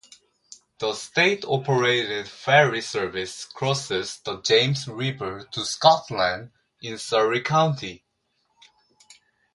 The 0.79 0.95
state-operated 0.95 2.27
ferry 2.27 2.81
service 2.81 3.45
crosses 3.45 4.19
the 4.25 4.41
James 4.41 4.87
River 4.87 5.47
to 5.51 5.63
Scotland 5.63 6.49
in 6.81 6.97
Surry 6.97 7.41
County. 7.43 8.03